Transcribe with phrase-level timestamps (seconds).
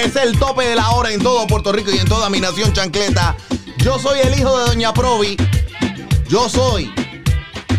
[0.00, 2.72] Es el tope de la hora en todo Puerto Rico y en toda mi nación
[2.72, 3.36] chancleta.
[3.76, 5.36] Yo soy el hijo de Doña Provi.
[6.26, 6.90] Yo soy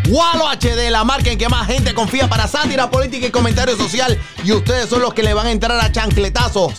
[0.07, 4.19] Walo HD, la marca en que más gente confía para sátira política y comentario social.
[4.43, 6.73] Y ustedes son los que le van a entrar a chancletazos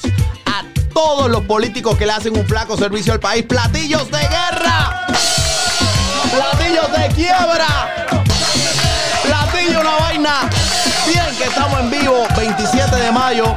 [0.47, 0.63] a
[0.95, 3.45] todos los políticos que le hacen un flaco servicio al país.
[3.45, 5.07] Platillos de guerra.
[6.31, 8.07] Platillos de quiebra.
[9.25, 10.51] Platillo una vaina.
[11.05, 12.29] Bien que estamos en vivo.
[12.37, 13.57] 27 de mayo.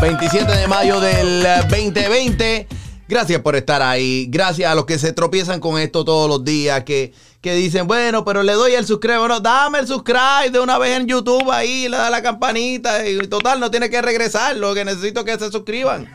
[0.00, 2.68] 27 de mayo del eh, 2020.
[3.08, 4.26] Gracias por estar ahí.
[4.30, 6.84] Gracias a los que se tropiezan con esto todos los días.
[6.84, 9.18] Que, que dicen, bueno, pero le doy el subscribe.
[9.18, 11.88] Bueno, dame el subscribe de una vez en YouTube ahí.
[11.88, 13.08] Le da la campanita.
[13.08, 14.56] Y total, no tiene que regresar.
[14.56, 16.08] Lo que necesito es que se suscriban.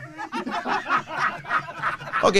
[2.22, 2.36] Ok.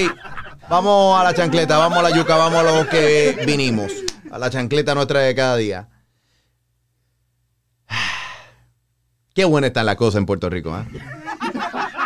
[0.70, 1.76] Vamos a la chancleta.
[1.76, 2.36] Vamos a la yuca.
[2.36, 3.92] Vamos a lo que vinimos.
[4.30, 5.88] A la chancleta nuestra de cada día.
[9.34, 11.23] Qué buena está la cosa en Puerto Rico, ¿eh?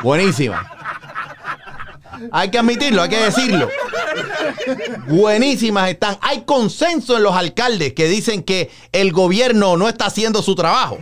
[0.02, 0.70] Buenísima.
[2.32, 3.68] Hay que admitirlo, hay que decirlo.
[5.06, 6.18] Buenísimas están.
[6.20, 10.98] Hay consenso en los alcaldes que dicen que el gobierno no está haciendo su trabajo.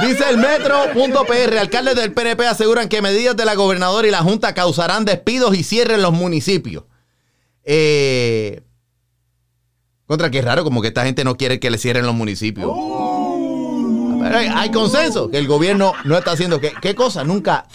[0.00, 4.54] Dice el metro.pr, alcaldes del PNP aseguran que medidas de la gobernadora y la Junta
[4.54, 6.84] causarán despidos y cierren los municipios.
[7.64, 8.62] Eh,
[10.06, 12.70] contra que es raro, como que esta gente no quiere que le cierren los municipios.
[14.24, 16.60] Hay, consenso que el gobierno no está haciendo.
[16.60, 17.24] ¿Qué, cosa?
[17.24, 17.66] Nunca,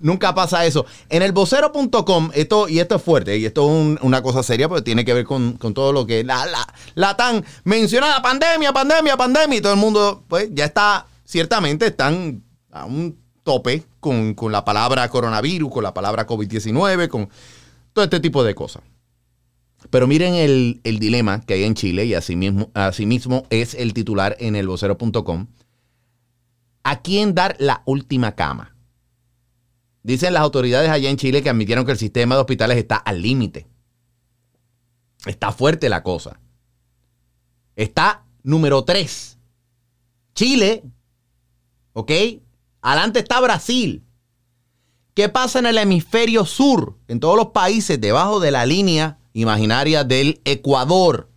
[0.00, 0.86] nunca pasa eso.
[1.08, 4.68] En el vocero.com, esto, y esto es fuerte, y esto es un- una cosa seria,
[4.68, 8.72] porque tiene que ver con, con todo lo que la, la, la tan mencionada pandemia,
[8.72, 14.34] pandemia, pandemia, y todo el mundo, pues ya está, ciertamente están a un tope con,
[14.34, 17.28] con la palabra coronavirus, con la palabra COVID-19, con
[17.92, 18.82] todo este tipo de cosas.
[19.90, 24.36] Pero miren el, el dilema que hay en Chile y asimismo, asimismo es el titular
[24.38, 25.48] en el vocero.com.
[26.84, 28.74] ¿A quién dar la última cama?
[30.02, 33.22] Dicen las autoridades allá en Chile que admitieron que el sistema de hospitales está al
[33.22, 33.68] límite.
[35.26, 36.40] Está fuerte la cosa.
[37.76, 39.38] Está número 3.
[40.34, 40.82] Chile.
[41.92, 42.10] ¿Ok?
[42.80, 44.02] Adelante está Brasil.
[45.14, 46.98] ¿Qué pasa en el hemisferio sur?
[47.06, 51.30] En todos los países debajo de la línea imaginaria del Ecuador,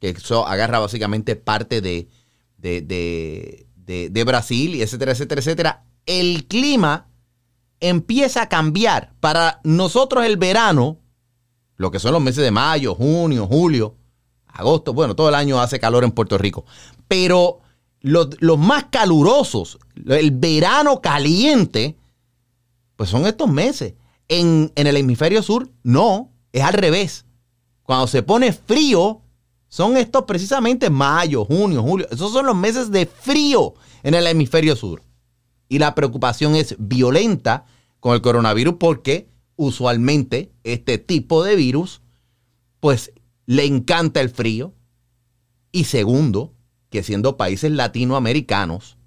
[0.00, 2.08] que eso agarra básicamente parte de,
[2.56, 5.84] de, de- de- de Brasil, etcétera, etcétera, etcétera.
[6.06, 7.08] El clima
[7.80, 9.12] empieza a cambiar.
[9.20, 10.98] Para nosotros el verano,
[11.76, 13.96] lo que son los meses de mayo, junio, julio,
[14.46, 16.64] agosto, bueno, todo el año hace calor en Puerto Rico,
[17.08, 17.60] pero
[18.00, 21.96] los, los más calurosos, el verano caliente,
[22.96, 23.94] pues son estos meses.
[24.28, 27.24] En, en el hemisferio sur, no, es al revés.
[27.82, 29.22] Cuando se pone frío,
[29.70, 32.08] son estos precisamente mayo, junio, julio.
[32.10, 35.00] Esos son los meses de frío en el hemisferio sur.
[35.68, 37.64] Y la preocupación es violenta
[38.00, 42.02] con el coronavirus porque usualmente este tipo de virus,
[42.80, 43.12] pues
[43.46, 44.74] le encanta el frío.
[45.70, 46.52] Y segundo,
[46.90, 48.98] que siendo países latinoamericanos,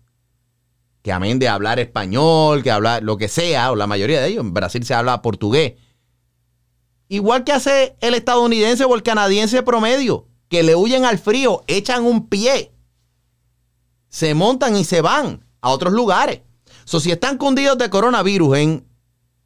[1.01, 4.45] que amén de hablar español, que hablar lo que sea, o la mayoría de ellos,
[4.45, 5.73] en Brasil se habla portugués.
[7.09, 12.03] Igual que hace el estadounidense o el canadiense promedio, que le huyen al frío, echan
[12.03, 12.71] un pie,
[14.07, 16.41] se montan y se van a otros lugares.
[16.85, 18.87] So, si están cundidos de coronavirus en,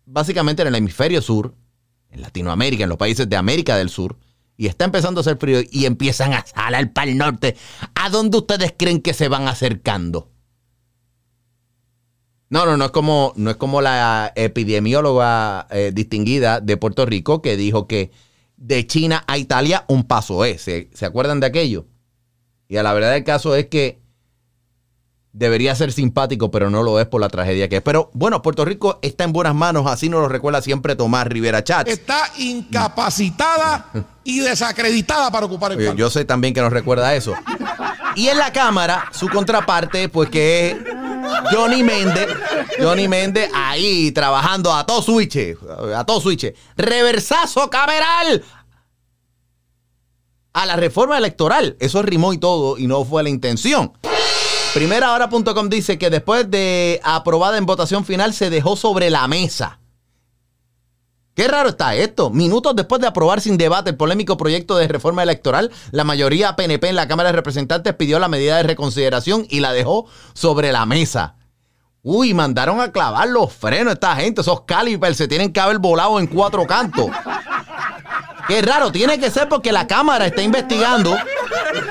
[0.06, 1.56] básicamente en el hemisferio sur,
[2.10, 4.18] en Latinoamérica, en los países de América del Sur,
[4.58, 7.56] y está empezando a hacer frío y empiezan a salir para el norte,
[7.96, 10.30] ¿a dónde ustedes creen que se van acercando?
[12.50, 17.42] No, no, no es como, no es como la epidemióloga eh, distinguida de Puerto Rico
[17.42, 18.12] que dijo que
[18.58, 20.62] de China a Italia un paso es.
[20.64, 21.88] ¿Se, se acuerdan de aquello?
[22.68, 24.02] Y a la verdad del caso es que
[25.34, 27.82] debería ser simpático, pero no lo es por la tragedia que es.
[27.82, 31.64] Pero bueno, Puerto Rico está en buenas manos, así nos lo recuerda siempre Tomás Rivera
[31.64, 31.92] Chats.
[31.92, 33.92] Está incapacitada
[34.24, 35.94] y desacreditada para ocupar el cargo.
[35.94, 37.34] yo sé también que nos recuerda eso.
[38.16, 40.78] Y en la cámara, su contraparte, pues que es
[41.52, 42.28] Johnny Méndez.
[42.80, 45.56] Johnny Méndez ahí trabajando a todo switch.
[45.96, 46.54] A todo switch.
[46.76, 48.44] Reversazo cameral.
[50.54, 51.78] A la reforma electoral.
[51.80, 53.94] Eso rimó y todo y no fue la intención.
[54.78, 59.80] Primerahora.com dice que después de aprobada en votación final se dejó sobre la mesa.
[61.34, 62.30] Qué raro está esto.
[62.30, 66.90] Minutos después de aprobar sin debate el polémico proyecto de reforma electoral, la mayoría PNP
[66.90, 70.86] en la Cámara de Representantes pidió la medida de reconsideración y la dejó sobre la
[70.86, 71.38] mesa.
[72.04, 74.42] Uy, mandaron a clavar los frenos esta gente.
[74.42, 77.10] Esos calipers se tienen que haber volado en cuatro cantos.
[78.48, 81.16] Qué raro, tiene que ser porque la Cámara está investigando,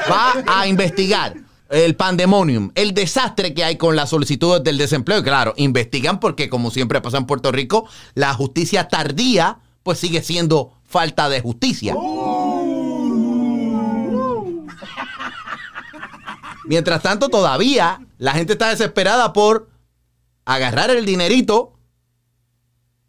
[0.09, 5.19] va a investigar el pandemonium, el desastre que hay con las solicitudes del desempleo.
[5.21, 10.23] Y claro, investigan porque como siempre pasa en Puerto Rico, la justicia tardía pues sigue
[10.23, 11.95] siendo falta de justicia.
[16.67, 19.71] Mientras tanto, todavía la gente está desesperada por
[20.45, 21.75] agarrar el dinerito,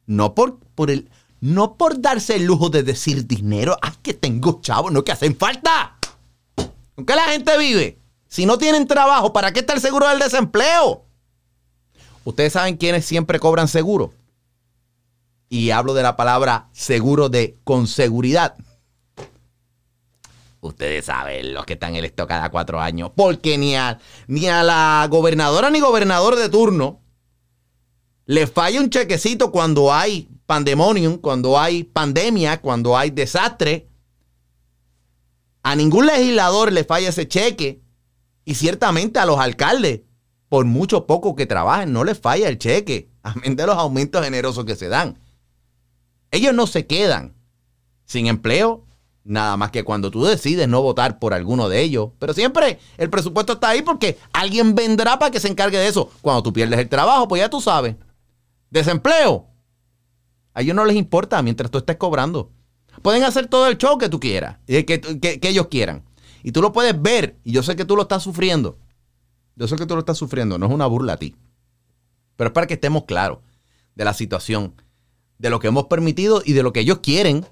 [0.05, 4.59] no por, por el, no por darse el lujo de decir dinero, ah, que tengo
[4.61, 5.97] chavos, no que hacen falta.
[6.95, 7.99] ¿Con qué la gente vive?
[8.27, 11.05] Si no tienen trabajo, ¿para qué está el seguro del desempleo?
[12.23, 14.13] Ustedes saben quiénes siempre cobran seguro.
[15.49, 18.55] Y hablo de la palabra seguro de con seguridad.
[20.59, 23.11] Ustedes saben los que están electos cada cuatro años.
[23.15, 26.99] Porque ni a, ni a la gobernadora ni gobernador de turno
[28.25, 33.87] le falla un chequecito cuando hay pandemonium, cuando hay pandemia, cuando hay desastre.
[35.63, 37.81] A ningún legislador le falla ese cheque.
[38.47, 40.03] Y ciertamente a los alcaldes,
[40.47, 43.11] por mucho poco que trabajen, no les falla el cheque.
[43.21, 45.19] Amén de los aumentos generosos que se dan.
[46.31, 47.35] Ellos no se quedan
[48.05, 48.85] sin empleo,
[49.25, 52.11] nada más que cuando tú decides no votar por alguno de ellos.
[52.19, 56.09] Pero siempre el presupuesto está ahí porque alguien vendrá para que se encargue de eso.
[56.21, 57.97] Cuando tú pierdes el trabajo, pues ya tú sabes.
[58.69, 59.45] Desempleo.
[60.53, 62.49] A ellos no les importa mientras tú estés cobrando.
[63.01, 66.06] Pueden hacer todo el show que tú quieras, que, que, ellos quieran.
[66.47, 67.37] Y tú lo puedes ver.
[67.43, 68.79] Y yo sé que tú lo estás sufriendo.
[69.57, 70.57] Yo sé que tú lo estás sufriendo.
[70.57, 71.35] No es una burla a ti.
[72.37, 73.39] Pero es para que estemos claros
[73.95, 74.81] de la situación,
[75.39, 77.45] de lo que hemos permitido y de lo que ellos quieren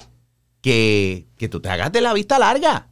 [0.62, 2.88] que, que tú te hagas de la vista larga.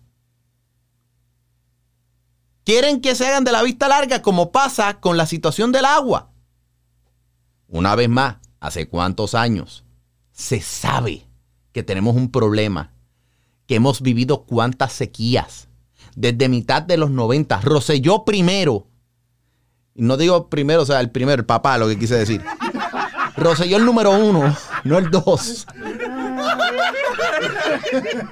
[2.65, 6.33] Quieren que se hagan de la vista larga como pasa con la situación del agua.
[7.69, 9.85] Una vez más, ¿hace cuántos años
[10.33, 11.25] se sabe
[11.71, 12.91] que tenemos un problema?
[13.67, 15.69] Que hemos vivido cuántas sequías.
[16.15, 18.87] Desde mitad de los 90, Roselló primero.
[19.95, 22.43] No digo primero, o sea, el primero, el papá, lo que quise decir.
[23.35, 25.67] Roselló el número uno, no el dos.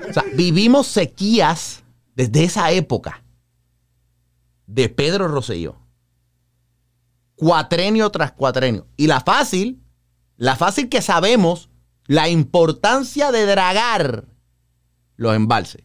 [0.10, 1.84] O sea, vivimos sequías
[2.16, 3.24] desde esa época
[4.68, 5.82] de Pedro Roselló
[7.42, 8.86] cuatrenio tras cuatrenio.
[8.98, 9.82] Y la fácil,
[10.38, 11.72] la fácil que sabemos
[12.06, 14.26] la importancia de dragar
[15.16, 15.82] los embalses.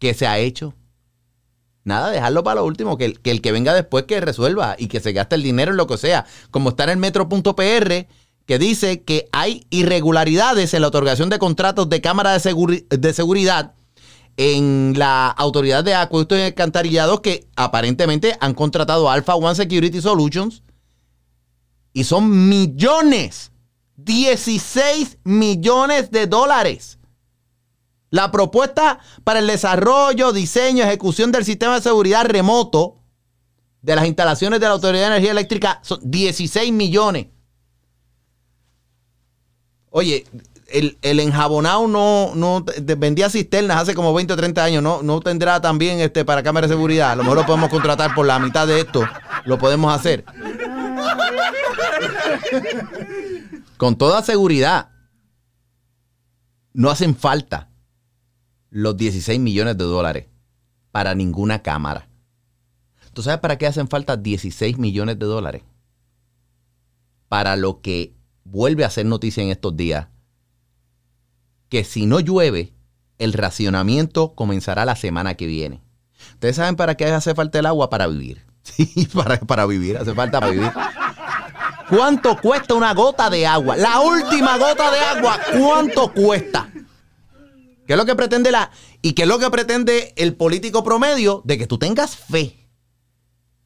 [0.00, 0.74] ¿Qué se ha hecho?
[1.84, 4.98] Nada, dejarlo para lo último, que el, que que venga después que resuelva y que
[4.98, 6.26] se gaste el dinero en lo que sea.
[6.50, 8.06] Como está en el metro.pr,
[8.46, 13.74] que dice que hay irregularidades en la otorgación de contratos de cámara de, de seguridad
[14.36, 20.62] en la autoridad de acueductos y alcantarillados que aparentemente han contratado Alpha One Security Solutions
[21.92, 23.52] y son millones,
[23.96, 26.99] 16 millones de dólares.
[28.10, 32.98] La propuesta para el desarrollo, diseño, ejecución del sistema de seguridad remoto
[33.82, 37.28] de las instalaciones de la Autoridad de Energía Eléctrica son 16 millones.
[39.90, 40.26] Oye,
[40.66, 42.64] el, el, enjabonado no, no
[42.96, 46.66] vendía cisternas hace como 20 o 30 años, no, no tendrá también este, para cámara
[46.66, 47.12] de seguridad.
[47.12, 49.04] A lo mejor lo podemos contratar por la mitad de esto,
[49.44, 50.24] lo podemos hacer.
[53.76, 54.90] Con toda seguridad,
[56.72, 57.69] no hacen falta
[58.70, 60.26] los 16 millones de dólares
[60.92, 62.08] para ninguna cámara.
[63.12, 65.62] ¿Tú sabes para qué hacen falta 16 millones de dólares?
[67.28, 70.08] Para lo que vuelve a ser noticia en estos días
[71.68, 72.74] que si no llueve,
[73.18, 75.80] el racionamiento comenzará la semana que viene.
[76.32, 77.88] ¿Ustedes saben para qué hace falta el agua?
[77.88, 78.44] Para vivir.
[78.62, 80.70] Sí, para, para vivir, hace falta para vivir.
[81.88, 83.74] ¿Cuánto cuesta una gota de agua?
[83.76, 86.70] La última gota de agua, ¿cuánto cuesta?
[87.90, 88.70] ¿Qué es lo que pretende la
[89.02, 92.68] y qué es lo que pretende el político promedio de que tú tengas fe?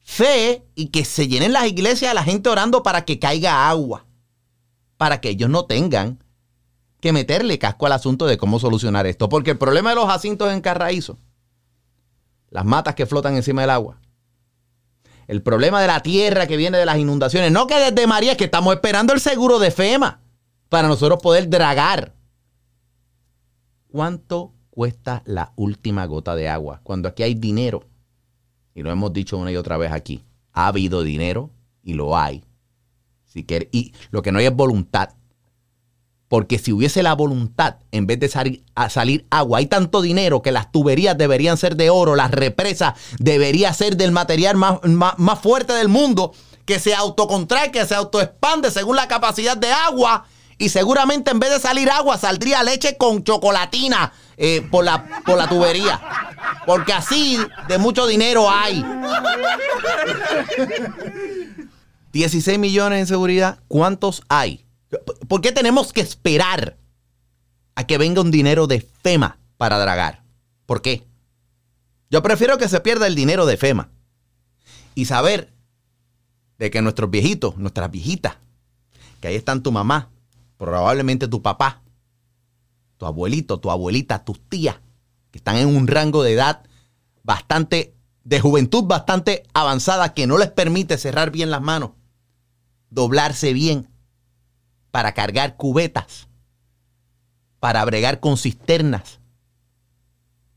[0.01, 4.07] Fe y que se llenen las iglesias la gente orando para que caiga agua,
[4.97, 6.23] para que ellos no tengan
[7.01, 9.29] que meterle casco al asunto de cómo solucionar esto.
[9.29, 11.19] Porque el problema de los jacintos en Carraízo,
[12.49, 14.01] las matas que flotan encima del agua,
[15.27, 18.39] el problema de la tierra que viene de las inundaciones, no que desde María, es
[18.39, 20.21] que estamos esperando el seguro de FEMA
[20.69, 22.14] para nosotros poder dragar.
[23.95, 26.81] ¿Cuánto cuesta la última gota de agua?
[26.83, 27.85] Cuando aquí hay dinero,
[28.73, 31.49] y lo hemos dicho una y otra vez aquí, ha habido dinero
[31.81, 32.43] y lo hay.
[33.23, 35.11] Si quiere, y lo que no hay es voluntad.
[36.27, 40.41] Porque si hubiese la voluntad, en vez de salir, a salir agua, hay tanto dinero
[40.41, 45.17] que las tuberías deberían ser de oro, las represas deberían ser del material más, más,
[45.19, 46.33] más fuerte del mundo,
[46.65, 50.25] que se autocontrae, que se autoexpande según la capacidad de agua.
[50.57, 55.37] Y seguramente en vez de salir agua, saldría leche con chocolatina eh, por, la, por
[55.37, 56.01] la tubería.
[56.65, 58.83] Porque así de mucho dinero hay.
[62.13, 64.65] 16 millones en seguridad, ¿cuántos hay?
[65.27, 66.77] ¿Por qué tenemos que esperar
[67.75, 70.23] a que venga un dinero de FEMA para dragar?
[70.65, 71.03] ¿Por qué?
[72.09, 73.89] Yo prefiero que se pierda el dinero de FEMA
[74.93, 75.51] y saber
[76.57, 78.37] de que nuestros viejitos, nuestras viejitas,
[79.19, 80.09] que ahí están tu mamá,
[80.57, 81.81] probablemente tu papá,
[82.97, 84.77] tu abuelito, tu abuelita, tus tías,
[85.31, 86.63] que están en un rango de edad
[87.23, 91.91] bastante, de juventud bastante avanzada, que no les permite cerrar bien las manos,
[92.89, 93.89] doblarse bien
[94.91, 96.27] para cargar cubetas,
[97.59, 99.19] para bregar con cisternas,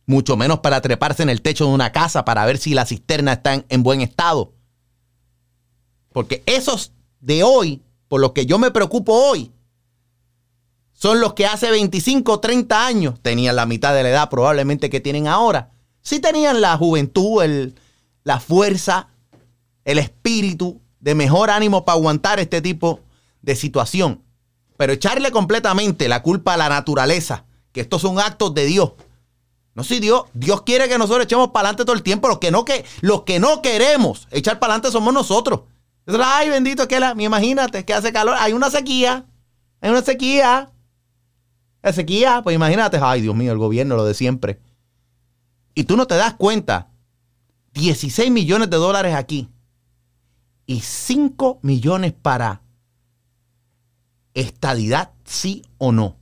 [0.07, 3.35] mucho menos para treparse en el techo de una casa para ver si la cisterna
[3.35, 4.55] está en buen estado.
[6.13, 9.53] Porque esos de hoy, por los que yo me preocupo hoy,
[10.99, 14.91] son los que hace 25 o 30 años tenían la mitad de la edad probablemente
[14.91, 15.71] que tienen ahora.
[16.03, 17.77] Sí tenían la juventud, el,
[18.25, 19.07] la fuerza,
[19.85, 22.99] el espíritu de mejor ánimo para aguantar este tipo
[23.43, 24.25] de situación.
[24.77, 28.95] Pero echarle completamente la culpa a la naturaleza, que estos son actos de Dios.
[29.75, 32.27] No si Dios, Dios quiere que nosotros echemos para adelante todo el tiempo.
[32.27, 35.61] Los que no, que, los que no queremos echar para adelante somos nosotros.
[36.09, 38.35] Ay, bendito que la, imagínate que hace calor.
[38.37, 39.27] Hay una sequía.
[39.81, 40.73] Hay una sequía.
[41.93, 44.61] Sequía, pues imagínate, ay Dios mío, el gobierno, lo de siempre.
[45.75, 46.89] Y tú no te das cuenta,
[47.75, 49.49] 16 millones de dólares aquí
[50.67, 52.63] y 5 millones para
[54.35, 56.17] estadidad, sí o no.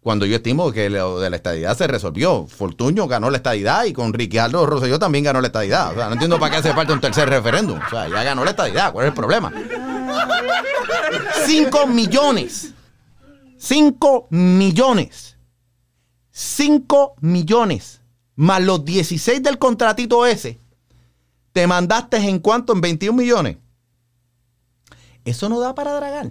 [0.00, 2.46] Cuando yo estimo que lo de la estadidad se resolvió.
[2.46, 5.90] Fortuño ganó la estadidad y con Ricardo Rosselló también ganó la estadidad.
[5.90, 7.80] O sea, no entiendo para qué hace falta un tercer referéndum.
[7.84, 8.92] O sea, ya ganó la estadidad.
[8.92, 9.52] ¿Cuál es el problema?
[11.46, 12.72] 5 millones
[13.58, 15.36] 5 millones.
[16.30, 18.00] 5 millones.
[18.34, 20.60] Más los 16 del contratito ese.
[21.52, 22.74] Te mandaste en cuánto?
[22.74, 23.56] En 21 millones.
[25.24, 26.30] Eso no da para dragar.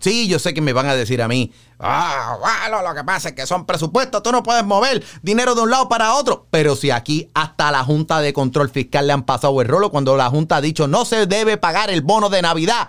[0.00, 3.28] Sí, yo sé que me van a decir a mí, ah, bueno, lo que pasa
[3.28, 6.46] es que son presupuestos, tú no puedes mover dinero de un lado para otro.
[6.50, 10.16] Pero si aquí hasta la Junta de Control Fiscal le han pasado el rolo cuando
[10.16, 12.88] la Junta ha dicho no se debe pagar el bono de Navidad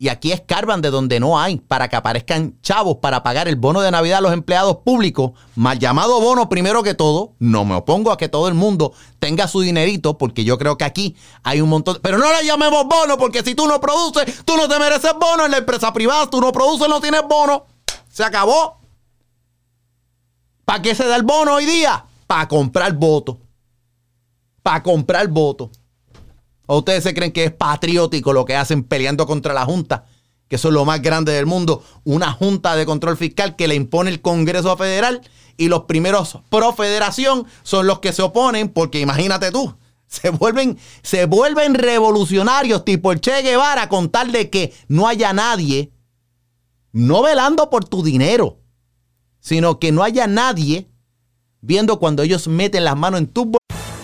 [0.00, 3.82] y aquí escarban de donde no hay para que aparezcan chavos para pagar el bono
[3.82, 7.34] de Navidad a los empleados públicos, mal llamado bono primero que todo.
[7.38, 10.84] No me opongo a que todo el mundo tenga su dinerito porque yo creo que
[10.84, 11.98] aquí hay un montón.
[12.00, 15.44] Pero no le llamemos bono porque si tú no produces, tú no te mereces bono.
[15.44, 17.66] En la empresa privada tú no produces, no tienes bono.
[18.08, 18.80] Se acabó.
[20.64, 22.06] ¿Para qué se da el bono hoy día?
[22.26, 23.36] Para comprar votos.
[24.62, 25.68] Para comprar votos.
[26.72, 30.04] ¿O ustedes se creen que es patriótico lo que hacen peleando contra la Junta?
[30.46, 31.82] Que eso es lo más grande del mundo.
[32.04, 35.20] Una Junta de Control Fiscal que le impone el Congreso Federal
[35.56, 39.74] y los primeros pro federación son los que se oponen porque imagínate tú,
[40.06, 45.32] se vuelven, se vuelven revolucionarios tipo el Che Guevara con tal de que no haya
[45.32, 45.90] nadie
[46.92, 48.60] no velando por tu dinero,
[49.40, 50.88] sino que no haya nadie
[51.62, 53.59] viendo cuando ellos meten las manos en tu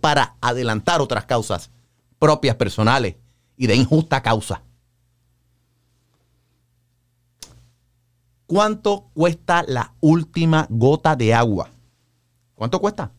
[0.00, 1.70] para adelantar otras causas
[2.18, 3.16] propias, personales
[3.56, 4.62] y de injusta causa.
[8.46, 11.68] ¿Cuánto cuesta la última gota de agua?
[12.54, 13.10] ¿Cuánto cuesta?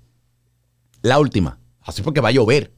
[1.02, 1.60] La última.
[1.82, 2.74] Así porque va a llover.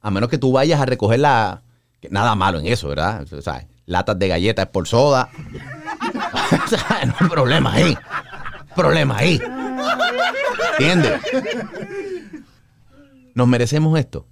[0.00, 1.62] A menos que tú vayas a recoger la...
[2.10, 3.26] Nada malo en eso, ¿verdad?
[3.32, 5.30] O sea, latas de galletas por soda.
[7.06, 7.96] no hay problema ahí.
[8.76, 9.40] Problema ahí.
[10.78, 11.20] ¿Entiendes?
[13.34, 14.26] Nos merecemos esto.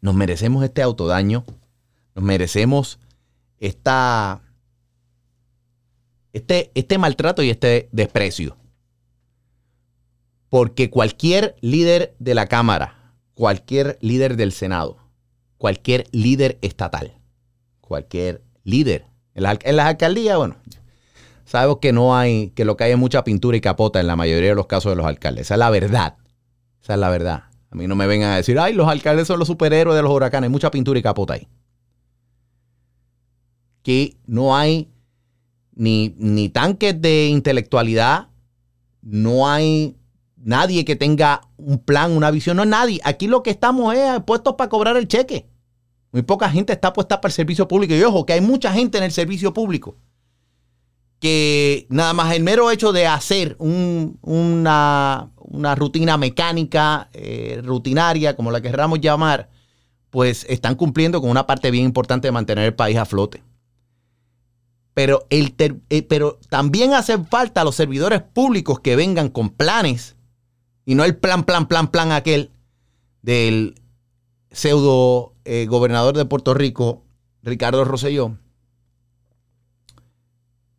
[0.00, 1.44] Nos merecemos este autodaño.
[2.14, 2.98] Nos merecemos
[3.58, 4.42] esta,
[6.32, 8.56] este, este maltrato y este desprecio.
[10.48, 14.98] Porque cualquier líder de la Cámara, cualquier líder del Senado,
[15.58, 17.18] cualquier líder estatal,
[17.80, 19.06] cualquier líder
[19.36, 20.56] en, en las alcaldías, bueno,
[21.46, 24.16] sabemos que no hay, que lo que hay es mucha pintura y capota en la
[24.16, 25.46] mayoría de los casos de los alcaldes.
[25.46, 26.16] Esa es la verdad.
[26.82, 27.44] Esa es la verdad.
[27.70, 30.12] A mí no me vengan a decir, ay, los alcaldes son los superhéroes de los
[30.12, 30.50] huracanes.
[30.50, 31.48] Mucha pintura y capota ahí.
[33.82, 34.90] Que no hay
[35.74, 38.28] ni, ni tanques de intelectualidad,
[39.02, 39.96] no hay
[40.36, 43.00] nadie que tenga un plan, una visión, no es nadie.
[43.04, 45.48] Aquí lo que estamos es puestos para cobrar el cheque.
[46.10, 47.94] Muy poca gente está puesta para el servicio público.
[47.94, 49.96] Y ojo, que hay mucha gente en el servicio público
[51.88, 55.30] nada más el mero hecho de hacer una,
[55.76, 59.50] rutina mecánica, eh, rutinaria, como la querramos llamar,
[60.10, 63.42] pues están cumpliendo con una parte bien importante de mantener el país a flote.
[64.94, 70.16] Pero, el eh, pero también hacen falta los servidores públicos que vengan con planes
[70.86, 72.50] y no el plan, plan, plan, plan aquel
[73.20, 73.74] del
[74.50, 77.04] pseudo eh, gobernador de Puerto Rico,
[77.42, 78.38] Ricardo Rosselló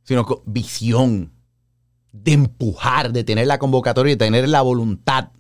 [0.08, 1.34] sino con visión,
[2.14, 5.32] de empujar, de tener la convocatoria, de tener la voluntad.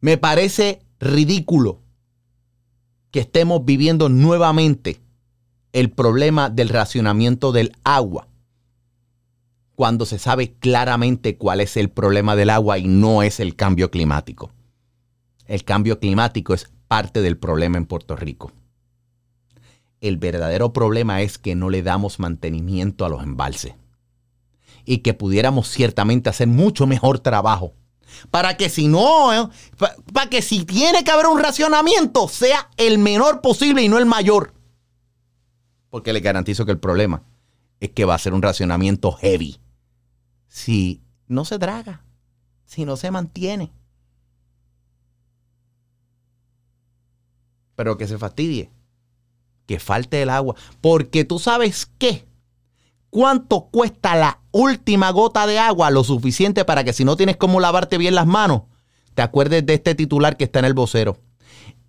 [0.00, 1.80] Me parece ridículo
[3.10, 5.00] que estemos viviendo nuevamente
[5.72, 8.28] el problema del racionamiento del agua
[9.74, 13.90] cuando se sabe claramente cuál es el problema del agua y no es el cambio
[13.90, 14.50] climático.
[15.46, 18.52] El cambio climático es parte del problema en Puerto Rico.
[20.02, 23.74] El verdadero problema es que no le damos mantenimiento a los embalses.
[24.84, 27.72] Y que pudiéramos ciertamente hacer mucho mejor trabajo.
[28.32, 29.48] Para que si no, eh,
[30.12, 34.04] para que si tiene que haber un racionamiento, sea el menor posible y no el
[34.04, 34.52] mayor.
[35.88, 37.22] Porque le garantizo que el problema
[37.78, 39.60] es que va a ser un racionamiento heavy.
[40.48, 42.04] Si no se draga,
[42.64, 43.72] si no se mantiene.
[47.76, 48.68] Pero que se fastidie
[49.66, 50.54] que falte el agua.
[50.80, 52.26] Porque tú sabes qué.
[53.10, 55.90] ¿Cuánto cuesta la última gota de agua?
[55.90, 58.62] Lo suficiente para que si no tienes cómo lavarte bien las manos,
[59.14, 61.18] te acuerdes de este titular que está en el vocero.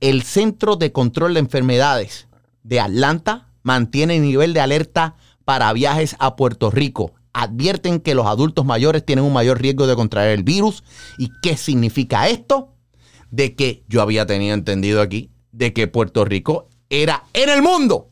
[0.02, 2.28] El Centro de Control de Enfermedades
[2.64, 7.14] de Atlanta mantiene nivel de alerta para viajes a Puerto Rico.
[7.32, 10.84] Advierten que los adultos mayores tienen un mayor riesgo de contraer el virus.
[11.18, 12.76] ¿Y qué significa esto?
[13.32, 16.68] De que yo había tenido entendido aquí de que Puerto Rico
[17.02, 18.10] era en el mundo.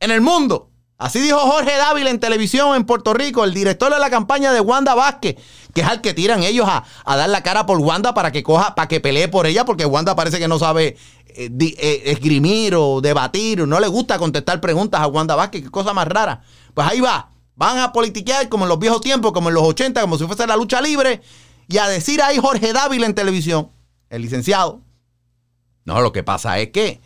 [0.00, 0.70] En el mundo.
[0.96, 4.60] Así dijo Jorge Dávila en televisión en Puerto Rico, el director de la campaña de
[4.60, 5.36] Wanda Vázquez,
[5.74, 6.84] que es al que tiran ellos a,
[7.16, 10.14] dar la cara por Wanda para que coja, para que pelee por ella, porque Wanda
[10.14, 15.08] parece que no sabe eh, eh, esgrimir o debatir, no le gusta contestar preguntas a
[15.08, 16.42] Wanda Vázquez, qué cosa más rara.
[16.74, 20.00] Pues ahí va, van a politiquear como en los viejos tiempos, como en los 80,
[20.00, 21.22] como si fuese la lucha libre,
[21.66, 23.70] y a decir ahí Jorge Dávila en televisión,
[24.10, 24.80] el licenciado.
[25.84, 27.00] No, lo que pasa es que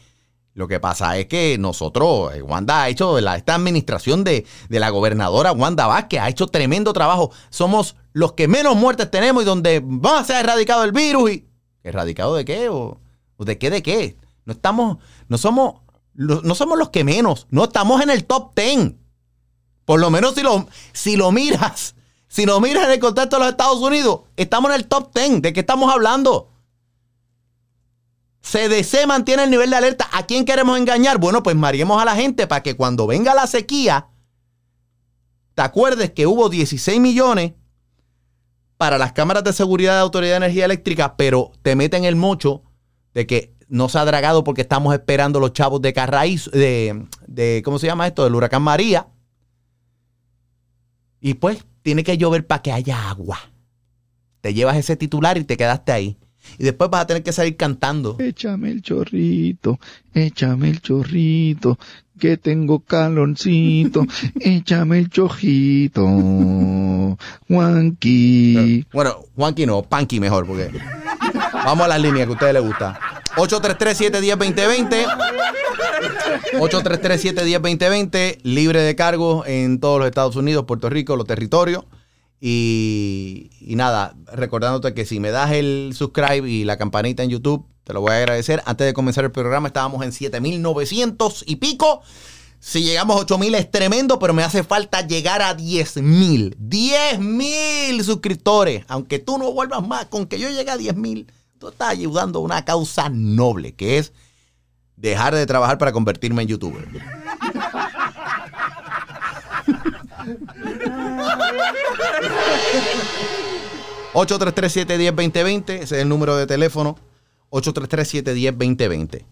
[0.59, 5.53] lo que pasa es que nosotros, eh, Wanda ha hecho, esta administración de, la gobernadora
[5.53, 7.31] Wanda Vázquez ha hecho tremendo trabajo.
[7.49, 11.31] Somos los que menos muertes tenemos y donde va a ser erradicado el virus.
[11.31, 11.49] Y,
[11.85, 12.69] ¿Erradicado de qué?
[12.71, 12.99] ¿O,
[13.39, 14.17] de qué de qué?
[14.47, 15.75] No estamos, no somos,
[16.15, 17.47] no somos los que menos.
[17.51, 18.95] No estamos en el top 10.
[19.85, 21.95] Por lo menos si lo, si lo miras,
[22.27, 25.41] si lo miras en el contexto de los Estados Unidos, estamos en el top 10.
[25.41, 26.51] ¿De qué estamos hablando?
[28.41, 30.09] CDC mantiene el nivel de alerta.
[30.13, 31.19] ¿A quién queremos engañar?
[31.19, 34.09] Bueno, pues mariemos a la gente para que cuando venga la sequía,
[35.55, 37.53] te acuerdes que hubo 16 millones
[38.77, 42.63] para las cámaras de seguridad de Autoridad de Energía Eléctrica, pero te meten el mocho
[43.13, 47.61] de que no se ha dragado porque estamos esperando los chavos de Carraíz, de, de,
[47.65, 48.25] ¿cómo se llama esto?
[48.25, 49.09] Del huracán María.
[51.21, 53.39] Y pues tiene que llover para que haya agua.
[54.41, 56.19] Te llevas ese titular y te quedaste ahí
[56.59, 58.17] y después vas a tener que salir cantando.
[58.19, 59.79] Échame el chorrito,
[60.15, 61.79] échame el chorrito,
[62.19, 64.05] que tengo caloncito,
[64.41, 67.17] échame el chojito,
[67.49, 68.87] Juanqui.
[68.93, 70.71] Bueno, Juanqui no, Panqui mejor, porque
[71.53, 72.99] vamos a las líneas que a ustedes les gusta.
[73.37, 75.07] 833-710-2020.
[76.55, 78.39] 833-710-2020.
[78.43, 81.85] Libre de cargo en todos los Estados Unidos, Puerto Rico, los territorios.
[82.41, 87.93] Y, nada, recordándote que si me das el subscribe y la campanita en YouTube, te
[87.93, 88.63] lo voy a agradecer.
[88.65, 92.03] Antes de comenzar el programa estábamos en 7.900 y pico.
[92.61, 96.57] Si llegamos a 8.000 es tremendo, pero me hace falta llegar a 10.000.
[96.57, 98.85] 10.000 suscriptores.
[98.89, 101.27] Aunque tú no vuelvas más, con que yo llegue a 10.000,
[101.59, 104.13] tú estás ayudando a una causa noble, que es
[104.97, 106.89] dejar de trabajar para convertirme en youtuber.
[114.13, 116.97] 833-710-2020, ese es el número de teléfono.
[117.51, 119.25] 833-710-2020.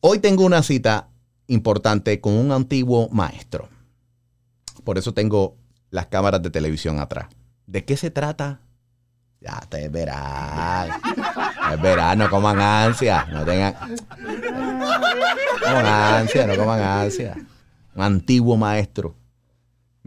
[0.00, 1.08] Hoy tengo una cita
[1.48, 3.68] importante con un antiguo maestro.
[4.84, 5.56] Por eso tengo
[5.90, 7.28] las cámaras de televisión atrás.
[7.66, 8.60] ¿De qué se trata?
[9.40, 10.90] Ya te verán.
[11.72, 13.26] Es verano, no coman ansia.
[13.30, 13.74] No tengan.
[15.66, 17.36] Ansia, no coman ansia.
[17.94, 19.14] Un antiguo maestro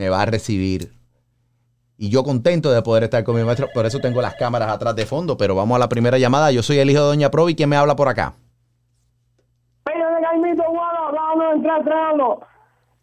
[0.02, 0.94] me va a recibir.
[1.96, 3.68] Y yo contento de poder estar con mi maestro.
[3.72, 5.38] Por eso tengo las cámaras atrás de fondo.
[5.38, 6.52] Pero vamos a la primera llamada.
[6.52, 7.54] Yo soy el hijo de Doña Provi.
[7.54, 8.34] ¿Quién me habla por acá?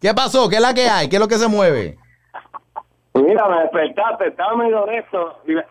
[0.00, 0.48] ¿Qué pasó?
[0.48, 1.08] ¿Qué es la que hay?
[1.08, 1.98] ¿Qué es lo que se mueve?
[3.14, 5.38] Mira, me despertaste, estaba medio de esto.
[5.46, 5.66] Y la,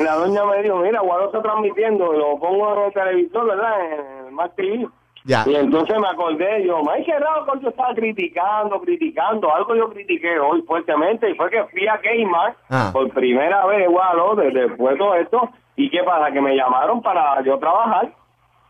[0.00, 3.92] la doña me dijo, mira, Guado está transmitiendo, lo pongo en el televisor, ¿verdad?
[3.92, 4.88] En el Mac TV.
[5.24, 5.42] Ya.
[5.46, 9.90] Y entonces me acordé, yo, me qué raro que yo estaba criticando, criticando, algo yo
[9.90, 12.90] critiqué hoy fuertemente, y fue que fui a Kmart Ah.
[12.92, 17.02] por primera vez, Guado, desde después de todo esto, y qué pasa, que me llamaron
[17.02, 18.08] para yo trabajar,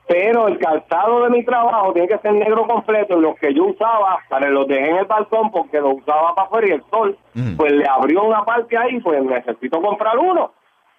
[0.06, 3.66] pero el calzado de mi trabajo tiene que ser negro completo y los que yo
[3.66, 7.16] usaba, para los dejé en el balcón porque los usaba para afuera y el sol,
[7.36, 7.56] Ujú.
[7.58, 10.52] pues le abrió una parte ahí, pues necesito comprar uno.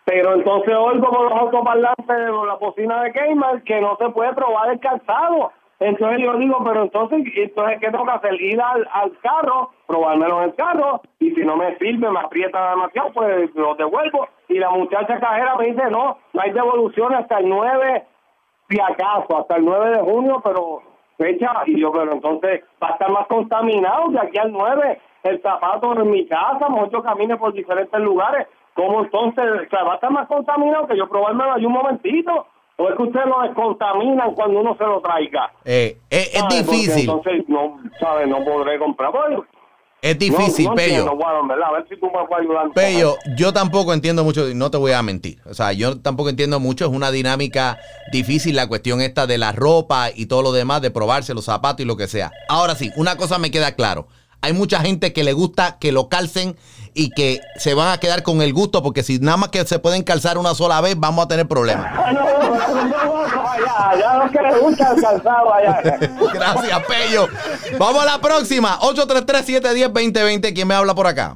[0.10, 4.34] Pero entonces oigo por los autoparlantes de la bocina de Kmart que no se puede
[4.34, 5.52] probar el calzado.
[5.80, 8.42] Entonces yo digo, pero entonces, entonces ¿qué tengo que hacer?
[8.42, 12.72] Ir al, al carro, probármelo en el carro, y si no me sirve, me aprieta
[12.72, 14.28] demasiado, pues lo devuelvo.
[14.48, 18.04] Y la muchacha cajera me dice, no, no hay devolución hasta el 9,
[18.68, 20.82] si acaso, hasta el 9 de junio, pero
[21.20, 25.42] fecha, y yo, pero entonces va a estar más contaminado de aquí al 9, el
[25.44, 28.48] zapato en mi casa, mucho camine por diferentes lugares,
[28.80, 32.48] ¿cómo entonces, o sea, va a estar más contaminado que yo probármelo ahí un momentito?
[32.78, 35.52] ¿O es que ustedes lo descontaminan cuando uno se lo traiga?
[35.66, 37.10] Eh, es, es difícil.
[37.10, 38.26] Entonces, no, ¿sabes?
[38.30, 39.12] No podré comprar.
[39.12, 39.44] Bueno,
[40.02, 41.00] Es difícil, no, no Pello.
[41.12, 41.66] entiendo.
[41.66, 42.64] A ver si tú me puedes ayudar.
[42.68, 45.40] con Pello, yo tampoco entiendo mucho, no te voy a mentir.
[45.46, 47.78] O sea, yo tampoco entiendo mucho, es una dinámica
[48.14, 51.82] difícil la cuestión esta de la ropa y todo lo demás, de probarse los zapatos
[51.82, 52.32] y lo que sea.
[52.48, 54.08] Ahora sí, una cosa me queda claro.
[54.42, 56.56] Hay mucha gente que le gusta que lo calcen
[56.94, 59.80] y que se van a quedar con el gusto, porque si nada más que se
[59.80, 61.92] pueden calzar una sola vez, vamos a tener problemas.
[61.94, 65.82] Ah, no, no, no, no, no, allá, ya no que le gusta el calzado allá.
[66.34, 67.28] Gracias, Pello.
[67.78, 68.80] Vamos a la próxima.
[68.80, 70.54] 833-710-2020.
[70.54, 71.36] ¿Quién me habla por acá?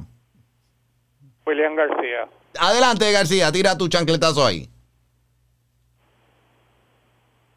[1.46, 2.28] William García.
[2.58, 3.52] Adelante, García.
[3.52, 4.68] Tira tu chancletazo ahí.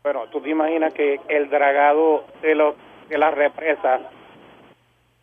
[0.03, 2.75] Bueno, tú te imaginas que el dragado de, los
[3.09, 4.01] de las represas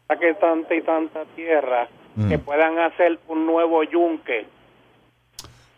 [0.09, 2.29] saque tanta y tanta tierra Mm.
[2.29, 4.47] que puedan hacer un nuevo yunque.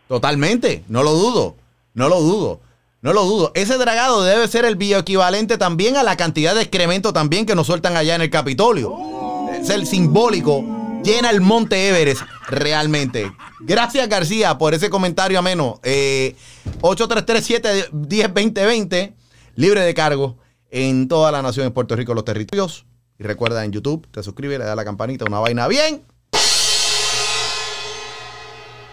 [0.07, 1.55] Totalmente, no lo dudo,
[1.95, 2.59] no lo dudo,
[3.01, 3.51] no lo dudo.
[3.55, 7.65] Ese dragado debe ser el bioequivalente también a la cantidad de excremento también que nos
[7.67, 8.95] sueltan allá en el Capitolio.
[9.59, 10.63] Es el simbólico,
[11.03, 13.31] llena el monte Everest realmente.
[13.61, 15.79] Gracias García por ese comentario ameno.
[15.83, 16.35] Eh,
[16.81, 19.13] 833-710-2020,
[19.55, 20.37] libre de cargo
[20.69, 22.85] en toda la nación, en Puerto Rico, los territorios.
[23.19, 26.05] Y recuerda en YouTube, te suscribes, le da la campanita, una vaina bien.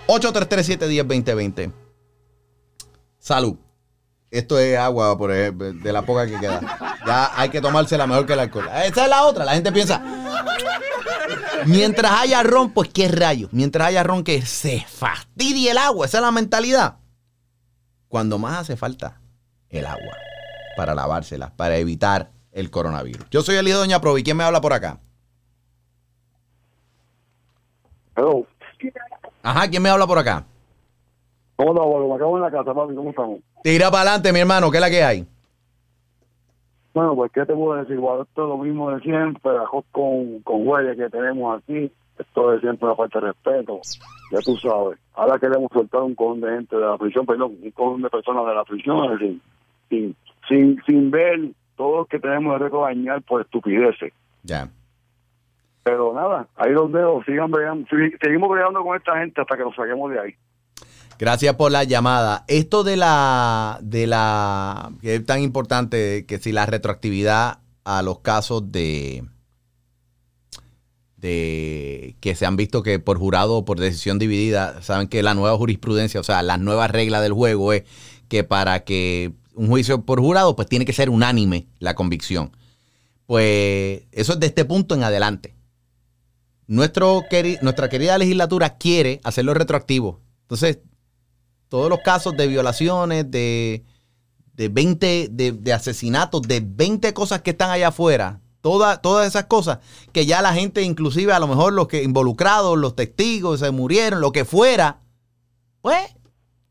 [0.07, 1.73] 833-710-2020.
[3.19, 3.57] Salud.
[4.31, 6.61] Esto es agua, por ejemplo, de la poca que queda.
[7.07, 8.69] Ya hay que tomársela mejor que el alcohol.
[8.85, 9.45] Esa es la otra.
[9.45, 10.03] La gente piensa.
[11.67, 13.53] Mientras haya ron, pues qué rayos.
[13.53, 16.07] Mientras haya ron, que se fastidie el agua.
[16.07, 16.97] Esa es la mentalidad.
[18.09, 19.21] Cuando más hace falta
[19.69, 20.17] el agua
[20.77, 23.29] para lavársela, para evitar el coronavirus.
[23.31, 24.23] Yo soy el hijo de Doña Provi.
[24.23, 24.99] ¿Quién me habla por acá?
[28.17, 28.47] Hello.
[29.43, 30.45] Ajá, ¿quién me habla por acá?
[31.57, 31.91] ¿Cómo estamos?
[31.91, 32.95] Bueno, me acabo en la casa, papi.
[32.95, 33.41] ¿Cómo estamos?
[33.63, 34.71] Tira para adelante, mi hermano.
[34.71, 35.27] ¿Qué es la que hay?
[36.95, 37.97] Bueno, pues, ¿qué te puedo decir?
[37.97, 39.53] Esto es lo mismo de siempre,
[39.91, 41.91] con, con huellas que tenemos aquí.
[42.19, 43.81] Esto es siempre una falta de respeto.
[44.31, 44.99] Ya tú sabes.
[45.15, 48.47] Ahora queremos soltar un cojón de gente de la prisión, perdón, un cojón de personas
[48.47, 49.41] de la prisión, es decir,
[49.89, 50.17] sin,
[50.49, 51.41] sin, sin ver
[51.77, 54.13] todo lo que tenemos de dañar por estupideces.
[54.43, 54.69] Ya.
[55.83, 57.23] Pero nada, ahí los dejo.
[57.25, 57.87] Sigan bregando,
[58.21, 60.35] seguimos bregando con esta gente hasta que nos saquemos de ahí.
[61.19, 62.45] Gracias por la llamada.
[62.49, 68.21] Esto de la, de la, que es tan importante que si la retroactividad a los
[68.21, 69.25] casos de,
[71.17, 75.35] de que se han visto que por jurado o por decisión dividida, saben que la
[75.35, 77.85] nueva jurisprudencia, o sea, la nueva regla del juego es
[78.29, 82.57] que para que un juicio por jurado, pues tiene que ser unánime la convicción.
[83.27, 85.55] Pues eso es de este punto en adelante.
[86.67, 87.23] Nuestro,
[87.63, 90.21] nuestra querida legislatura quiere hacerlo retroactivo.
[90.43, 90.79] Entonces,
[91.69, 93.85] todos los casos de violaciones, de,
[94.55, 99.45] de 20, de, de asesinatos, de 20 cosas que están allá afuera, toda, todas esas
[99.45, 99.81] cosas
[100.13, 104.21] que ya la gente, inclusive a lo mejor los que involucrados, los testigos, se murieron,
[104.21, 105.01] lo que fuera,
[105.83, 106.15] pues,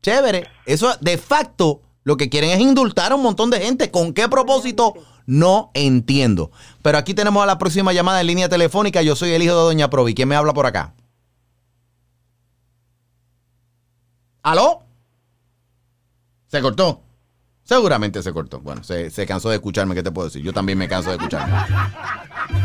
[0.02, 0.48] chévere.
[0.66, 3.90] Eso de facto lo que quieren es indultar a un montón de gente.
[3.90, 4.94] ¿Con qué propósito?
[5.26, 6.50] No entiendo.
[6.82, 9.00] Pero aquí tenemos a la próxima llamada en línea telefónica.
[9.02, 10.14] Yo soy el hijo de Doña Provi.
[10.14, 10.94] ¿Quién me habla por acá?
[14.42, 14.82] ¿Aló?
[16.48, 17.00] ¿Se cortó?
[17.64, 18.60] Seguramente se cortó.
[18.60, 20.42] Bueno, se, se cansó de escucharme, ¿qué te puedo decir?
[20.42, 21.56] Yo también me canso de escucharme.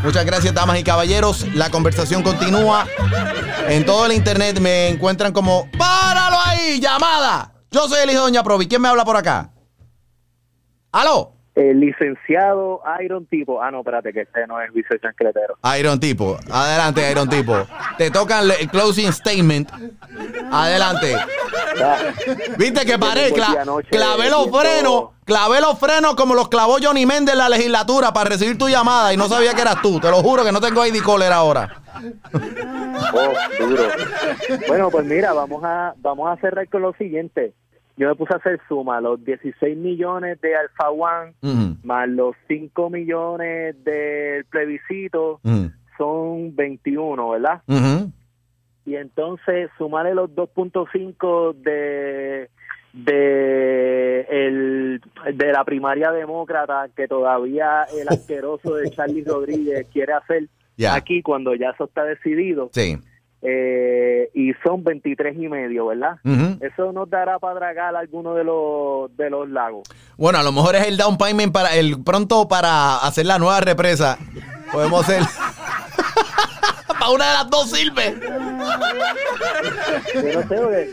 [0.04, 1.46] Muchas gracias, damas y caballeros.
[1.56, 2.86] La conversación continúa.
[3.70, 6.82] En todo el internet me encuentran como ¡Páralo ahí!
[6.82, 7.59] ¡Llamada!
[7.72, 8.68] Yo soy el hijo de Doña Provi.
[8.68, 9.50] ¿Quién me habla por acá?
[10.92, 11.34] ¿Aló?
[11.56, 13.62] El licenciado Iron Tipo.
[13.62, 15.56] Ah, no, espérate, que este no es vicechancletero.
[15.78, 16.38] Iron Tipo.
[16.50, 17.56] Adelante, Iron Tipo.
[17.98, 19.70] Te toca el, el closing statement.
[20.52, 21.16] Adelante.
[22.58, 27.34] Viste que paré, cla- clavé los frenos, clavé los frenos como los clavó Johnny Méndez
[27.34, 30.00] en la legislatura para recibir tu llamada y no sabía que eras tú.
[30.00, 31.82] Te lo juro que no tengo ID caller ahora.
[33.14, 33.84] Oh, duro.
[34.68, 37.54] Bueno, pues mira, vamos a vamos a cerrar con lo siguiente.
[37.98, 40.54] Yo me puse a hacer suma, los 16 millones de
[40.88, 45.42] One Ujú, más los 5 millones del plebiscito
[45.98, 47.62] son 21, ¿verdad?
[48.86, 52.50] Y entonces sumarle los 2.5 de
[52.94, 55.02] de el
[55.36, 60.48] de la primaria demócrata que todavía el asqueroso de Charlie Rodríguez quiere hacer
[60.88, 62.98] Aquí cuando ya eso está decidido Sí.
[63.42, 66.18] eh, y son 23 y medio, ¿verdad?
[66.62, 69.88] Eso nos dará para dragar alguno de los de los lagos.
[70.18, 73.60] Bueno, a lo mejor es el down payment para el pronto para hacer la nueva
[73.62, 74.18] represa.
[74.72, 75.24] Podemos hacer.
[76.88, 78.14] para una de las dos sirve.
[80.16, 80.90] Yo no sé,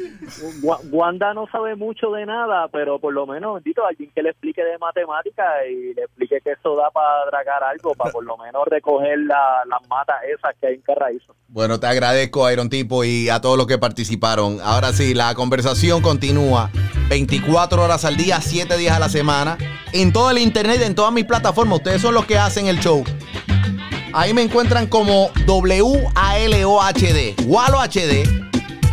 [0.90, 4.62] Wanda no sabe mucho de nada, pero por lo menos, bendito, alguien que le explique
[4.62, 8.64] de matemática y le explique que eso da para dragar algo, para por lo menos
[8.66, 11.34] recoger la- las matas esas que hay en Carraízo.
[11.48, 14.58] Bueno, te agradezco, Iron Tipo, y a todos los que participaron.
[14.62, 16.70] Ahora sí, la conversación continúa
[17.08, 19.56] 24 horas al día, 7 días a la semana,
[19.92, 21.78] en todo el internet, en todas mis plataformas.
[21.78, 23.04] Ustedes son los que hacen el show.
[24.12, 27.34] Ahí me encuentran como W-A-L-O-H-D.
[27.46, 28.24] Walo HD.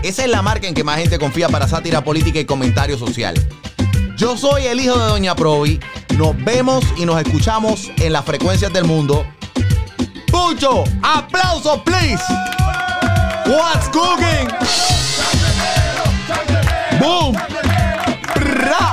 [0.04, 3.36] Esa es la marca en que más gente confía para sátira política y comentario social.
[4.18, 5.80] Yo soy el hijo de Doña Provi.
[6.18, 9.26] Nos vemos y nos escuchamos en las frecuencias del mundo.
[10.28, 12.22] Pucho, aplausos, please.
[13.46, 14.50] What's cooking?
[17.00, 17.38] Boom.
[18.36, 18.93] Bra.